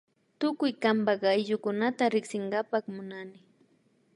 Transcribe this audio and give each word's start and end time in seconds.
Tukuy 0.39 0.71
kanpak 0.83 1.21
ayllukunata 1.33 2.03
riksinkapak 2.13 2.85
munani 2.95 3.39